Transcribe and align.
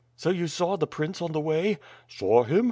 "So 0.15 0.31
you 0.31 0.47
saw 0.47 0.77
the 0.77 0.87
prince 0.87 1.21
on 1.21 1.31
the 1.31 1.39
way?" 1.39 1.77
"Saw 2.07 2.41
him? 2.43 2.59